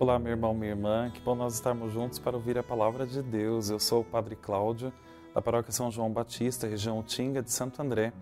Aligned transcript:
Olá, 0.00 0.16
meu 0.16 0.30
irmão, 0.30 0.54
minha 0.54 0.70
irmã, 0.70 1.10
que 1.12 1.20
bom 1.20 1.34
nós 1.34 1.54
estarmos 1.54 1.92
juntos 1.92 2.20
para 2.20 2.36
ouvir 2.36 2.56
a 2.56 2.62
palavra 2.62 3.04
de 3.04 3.20
Deus. 3.20 3.68
Eu 3.68 3.80
sou 3.80 4.02
o 4.02 4.04
Padre 4.04 4.36
Cláudio, 4.36 4.92
da 5.34 5.42
paróquia 5.42 5.72
São 5.72 5.90
João 5.90 6.08
Batista, 6.08 6.68
região 6.68 7.02
Tinga 7.02 7.42
de 7.42 7.50
Santo 7.50 7.82
André. 7.82 8.12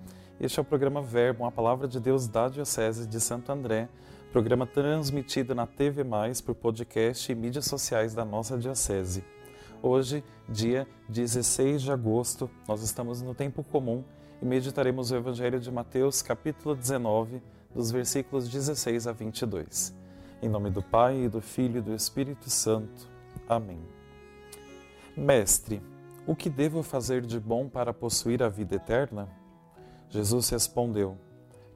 Este 0.40 0.58
é 0.58 0.62
o 0.62 0.64
programa 0.64 1.02
Verbo, 1.02 1.44
a 1.44 1.52
palavra 1.52 1.86
de 1.86 2.00
Deus 2.00 2.26
da 2.26 2.48
Diocese 2.48 3.06
de 3.06 3.20
Santo 3.20 3.52
André, 3.52 3.90
programa 4.32 4.66
transmitido 4.66 5.54
na 5.54 5.66
TV 5.66 6.02
Mais 6.02 6.40
por 6.40 6.54
podcast 6.54 7.30
e 7.30 7.34
mídias 7.34 7.66
sociais 7.66 8.14
da 8.14 8.24
nossa 8.24 8.56
Diocese. 8.56 9.22
Hoje, 9.82 10.24
dia 10.48 10.88
16 11.10 11.82
de 11.82 11.92
agosto, 11.92 12.48
nós 12.66 12.80
estamos 12.80 13.20
no 13.20 13.34
tempo 13.34 13.62
comum 13.62 14.02
e 14.40 14.46
meditaremos 14.46 15.10
o 15.10 15.16
Evangelho 15.16 15.60
de 15.60 15.70
Mateus, 15.70 16.22
capítulo 16.22 16.74
19, 16.74 17.42
dos 17.74 17.90
versículos 17.90 18.48
16 18.48 19.06
a 19.06 19.12
22. 19.12 20.05
Em 20.46 20.48
nome 20.48 20.70
do 20.70 20.80
Pai, 20.80 21.24
e 21.24 21.28
do 21.28 21.40
Filho 21.40 21.78
e 21.78 21.82
do 21.82 21.92
Espírito 21.92 22.48
Santo. 22.48 23.10
Amém. 23.48 23.80
Mestre, 25.16 25.82
o 26.24 26.36
que 26.36 26.48
devo 26.48 26.84
fazer 26.84 27.22
de 27.22 27.40
bom 27.40 27.68
para 27.68 27.92
possuir 27.92 28.44
a 28.44 28.48
vida 28.48 28.76
eterna? 28.76 29.28
Jesus 30.08 30.48
respondeu: 30.50 31.18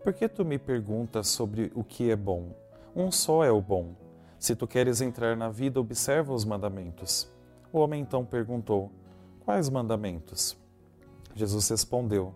Por 0.05 0.13
que 0.13 0.29
tu 0.29 0.45
me 0.45 0.57
perguntas 0.57 1.27
sobre 1.27 1.73
o 1.75 1.83
que 1.83 2.13
é 2.13 2.15
bom? 2.15 2.55
Um 2.95 3.11
só 3.11 3.43
é 3.43 3.51
o 3.51 3.61
bom. 3.61 3.97
Se 4.39 4.55
tu 4.55 4.69
queres 4.69 5.01
entrar 5.01 5.37
na 5.37 5.49
vida, 5.49 5.81
observa 5.81 6.33
os 6.33 6.45
mandamentos. 6.45 7.29
O 7.73 7.81
homem 7.81 8.01
então 8.01 8.25
perguntou: 8.25 8.89
Quais 9.45 9.69
mandamentos? 9.69 10.57
Jesus 11.35 11.69
respondeu: 11.71 12.33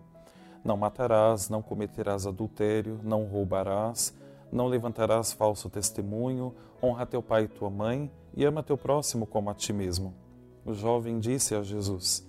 Não 0.65 0.75
matarás, 0.75 1.47
não 1.47 1.61
cometerás 1.61 2.27
adultério, 2.27 2.99
não 3.05 3.23
roubarás 3.23 4.13
não 4.51 4.67
levantarás 4.67 5.33
falso 5.33 5.69
testemunho, 5.69 6.53
honra 6.81 7.05
teu 7.05 7.21
pai 7.21 7.43
e 7.43 7.47
tua 7.47 7.69
mãe 7.69 8.11
e 8.35 8.45
ama 8.45 8.63
teu 8.63 8.77
próximo 8.77 9.25
como 9.25 9.49
a 9.49 9.53
ti 9.53 9.73
mesmo. 9.73 10.13
O 10.65 10.73
jovem 10.73 11.19
disse 11.19 11.55
a 11.55 11.61
Jesus: 11.61 12.27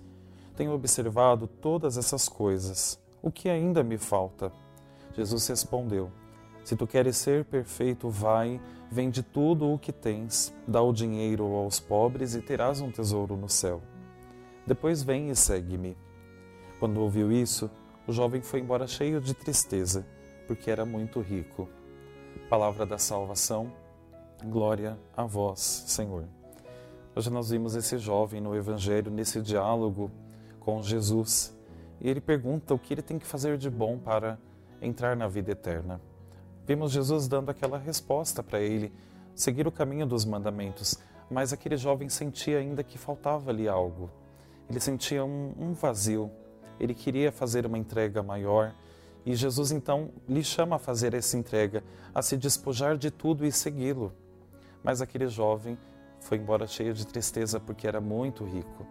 Tenho 0.55 0.73
observado 0.73 1.47
todas 1.47 1.97
essas 1.97 2.29
coisas. 2.29 2.99
O 3.21 3.31
que 3.31 3.49
ainda 3.49 3.83
me 3.83 3.97
falta? 3.97 4.51
Jesus 5.13 5.47
respondeu: 5.47 6.11
Se 6.63 6.75
tu 6.75 6.85
queres 6.85 7.17
ser 7.17 7.45
perfeito, 7.45 8.09
vai, 8.09 8.61
vende 8.91 9.23
tudo 9.23 9.71
o 9.71 9.79
que 9.79 9.91
tens, 9.91 10.53
dá 10.67 10.81
o 10.81 10.93
dinheiro 10.93 11.45
aos 11.55 11.79
pobres 11.79 12.35
e 12.35 12.41
terás 12.41 12.79
um 12.79 12.91
tesouro 12.91 13.35
no 13.35 13.49
céu. 13.49 13.81
Depois 14.65 15.01
vem 15.01 15.29
e 15.29 15.35
segue-me. 15.35 15.97
Quando 16.79 17.01
ouviu 17.01 17.31
isso, 17.31 17.71
o 18.05 18.13
jovem 18.13 18.41
foi 18.41 18.59
embora 18.59 18.85
cheio 18.85 19.19
de 19.19 19.33
tristeza, 19.33 20.05
porque 20.45 20.69
era 20.69 20.85
muito 20.85 21.19
rico. 21.19 21.67
Palavra 22.49 22.85
da 22.85 22.97
salvação, 22.97 23.73
glória 24.45 24.97
a 25.17 25.25
vós, 25.25 25.59
Senhor. 25.59 26.23
Hoje 27.13 27.29
nós 27.29 27.49
vimos 27.49 27.75
esse 27.75 27.97
jovem 27.97 28.39
no 28.39 28.55
Evangelho, 28.55 29.11
nesse 29.11 29.41
diálogo 29.41 30.09
com 30.61 30.81
Jesus, 30.81 31.53
e 31.99 32.09
ele 32.09 32.21
pergunta 32.21 32.73
o 32.73 32.79
que 32.79 32.93
ele 32.93 33.01
tem 33.01 33.19
que 33.19 33.25
fazer 33.25 33.57
de 33.57 33.69
bom 33.69 33.97
para 33.97 34.39
entrar 34.81 35.13
na 35.17 35.27
vida 35.27 35.51
eterna. 35.51 35.99
Vimos 36.65 36.93
Jesus 36.93 37.27
dando 37.27 37.49
aquela 37.49 37.77
resposta 37.77 38.41
para 38.41 38.61
ele, 38.61 38.93
seguir 39.35 39.67
o 39.67 39.71
caminho 39.71 40.07
dos 40.07 40.23
mandamentos, 40.23 40.97
mas 41.29 41.51
aquele 41.51 41.75
jovem 41.75 42.07
sentia 42.07 42.59
ainda 42.59 42.81
que 42.81 42.97
faltava 42.97 43.49
ali 43.51 43.67
algo. 43.67 44.09
Ele 44.69 44.79
sentia 44.79 45.25
um, 45.25 45.53
um 45.59 45.73
vazio, 45.73 46.31
ele 46.79 46.93
queria 46.93 47.29
fazer 47.29 47.65
uma 47.65 47.77
entrega 47.77 48.23
maior 48.23 48.73
e 49.27 49.35
Jesus 49.35 49.73
então 49.73 50.09
lhe 50.25 50.41
chama 50.41 50.77
a 50.77 50.79
fazer 50.79 51.13
essa 51.13 51.37
entrega, 51.37 51.83
a 52.15 52.21
se 52.21 52.37
despojar 52.37 52.97
de 52.97 53.11
tudo 53.11 53.45
e 53.45 53.51
segui-lo. 53.51 54.13
Mas 54.81 55.01
aquele 55.01 55.27
jovem 55.27 55.77
foi 56.21 56.37
embora 56.37 56.65
cheio 56.65 56.93
de 56.93 57.05
tristeza 57.05 57.59
porque 57.59 57.85
era 57.85 57.99
muito 57.99 58.45
rico. 58.45 58.87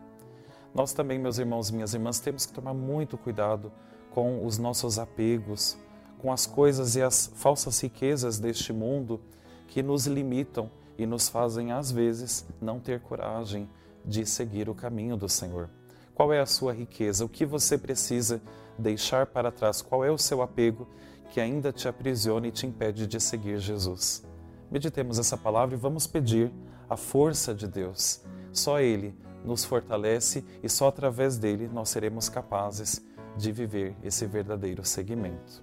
Nós 0.74 0.92
também, 0.92 1.18
meus 1.18 1.38
irmãos 1.38 1.70
e 1.70 1.72
minhas 1.72 1.94
irmãs, 1.94 2.20
temos 2.20 2.44
que 2.44 2.52
tomar 2.52 2.74
muito 2.74 3.16
cuidado 3.16 3.72
com 4.10 4.44
os 4.44 4.58
nossos 4.58 4.98
apegos, 4.98 5.78
com 6.18 6.30
as 6.30 6.44
coisas 6.44 6.96
e 6.96 7.02
as 7.02 7.32
falsas 7.34 7.80
riquezas 7.80 8.38
deste 8.38 8.74
mundo 8.74 9.18
que 9.66 9.82
nos 9.82 10.06
limitam 10.06 10.70
e 10.98 11.06
nos 11.06 11.30
fazem, 11.30 11.72
às 11.72 11.90
vezes, 11.90 12.44
não 12.60 12.78
ter 12.78 13.00
coragem 13.00 13.70
de 14.04 14.26
seguir 14.26 14.68
o 14.68 14.74
caminho 14.74 15.16
do 15.16 15.30
Senhor. 15.30 15.70
Qual 16.16 16.32
é 16.32 16.40
a 16.40 16.46
sua 16.46 16.72
riqueza? 16.72 17.26
O 17.26 17.28
que 17.28 17.44
você 17.44 17.76
precisa 17.76 18.40
deixar 18.78 19.26
para 19.26 19.52
trás 19.52 19.82
qual 19.82 20.02
é 20.02 20.10
o 20.10 20.16
seu 20.16 20.40
apego 20.40 20.88
que 21.30 21.38
ainda 21.38 21.70
te 21.70 21.86
aprisiona 21.86 22.48
e 22.48 22.50
te 22.50 22.66
impede 22.66 23.06
de 23.06 23.20
seguir 23.20 23.58
Jesus. 23.58 24.24
Meditemos 24.70 25.18
essa 25.18 25.36
palavra 25.36 25.74
e 25.74 25.78
vamos 25.78 26.06
pedir 26.06 26.50
a 26.88 26.96
força 26.96 27.54
de 27.54 27.68
Deus. 27.68 28.22
Só 28.50 28.80
Ele 28.80 29.14
nos 29.44 29.62
fortalece 29.62 30.42
e 30.62 30.70
só 30.70 30.88
através 30.88 31.36
dele 31.36 31.68
nós 31.70 31.90
seremos 31.90 32.30
capazes 32.30 33.04
de 33.36 33.52
viver 33.52 33.94
esse 34.02 34.24
verdadeiro 34.24 34.86
seguimento. 34.86 35.62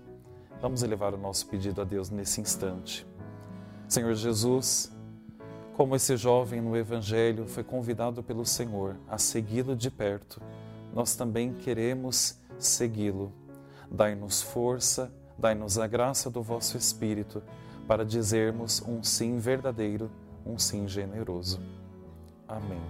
Vamos 0.62 0.84
elevar 0.84 1.16
o 1.16 1.18
nosso 1.18 1.48
pedido 1.48 1.82
a 1.82 1.84
Deus 1.84 2.12
nesse 2.12 2.40
instante. 2.40 3.08
Senhor 3.88 4.14
Jesus, 4.14 4.93
como 5.76 5.96
esse 5.96 6.16
jovem 6.16 6.62
no 6.62 6.78
Evangelho 6.78 7.48
foi 7.48 7.64
convidado 7.64 8.22
pelo 8.22 8.46
Senhor 8.46 8.96
a 9.08 9.18
segui-lo 9.18 9.76
de 9.76 9.90
perto, 9.90 10.42
nós 10.94 11.16
também 11.16 11.54
queremos 11.54 12.40
segui-lo. 12.60 13.32
Dai-nos 13.90 14.42
força, 14.42 15.12
dai-nos 15.38 15.80
a 15.80 15.88
graça 15.88 16.30
do 16.30 16.42
vosso 16.42 16.78
Espírito 16.78 17.42
para 17.88 18.06
dizermos 18.06 18.82
um 18.88 19.02
sim 19.04 19.38
verdadeiro, 19.38 20.10
um 20.46 20.58
sim 20.58 20.88
generoso. 20.88 21.60
Amém. 22.48 22.82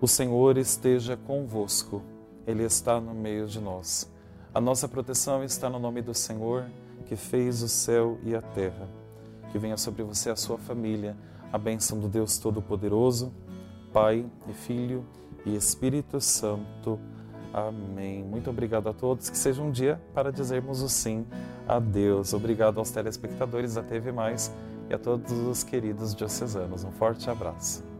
O 0.00 0.06
Senhor 0.06 0.56
esteja 0.56 1.16
convosco, 1.16 2.02
Ele 2.46 2.62
está 2.62 3.00
no 3.00 3.14
meio 3.14 3.46
de 3.46 3.60
nós. 3.60 4.10
A 4.54 4.60
nossa 4.60 4.86
proteção 4.86 5.42
está 5.42 5.68
no 5.68 5.78
nome 5.80 6.02
do 6.02 6.14
Senhor, 6.14 6.66
que 7.06 7.16
fez 7.16 7.62
o 7.62 7.68
céu 7.68 8.18
e 8.22 8.34
a 8.34 8.42
terra. 8.42 8.88
Que 9.50 9.58
venha 9.58 9.76
sobre 9.76 10.02
você 10.02 10.30
a 10.30 10.36
sua 10.36 10.58
família, 10.58 11.16
a 11.54 11.58
bênção 11.58 12.00
do 12.00 12.08
Deus 12.08 12.36
Todo-Poderoso, 12.36 13.32
Pai 13.92 14.26
e 14.48 14.52
Filho 14.52 15.06
e 15.46 15.54
Espírito 15.54 16.20
Santo. 16.20 16.98
Amém. 17.52 18.24
Muito 18.24 18.50
obrigado 18.50 18.88
a 18.88 18.92
todos. 18.92 19.30
Que 19.30 19.38
seja 19.38 19.62
um 19.62 19.70
dia 19.70 20.02
para 20.12 20.32
dizermos 20.32 20.82
o 20.82 20.88
sim 20.88 21.24
a 21.68 21.78
Deus. 21.78 22.34
Obrigado 22.34 22.78
aos 22.78 22.90
telespectadores 22.90 23.74
da 23.74 23.84
TV 23.84 24.10
Mais 24.10 24.52
e 24.90 24.94
a 24.94 24.98
todos 24.98 25.30
os 25.30 25.62
queridos 25.62 26.12
diocesanos. 26.12 26.82
Um 26.82 26.90
forte 26.90 27.30
abraço. 27.30 27.93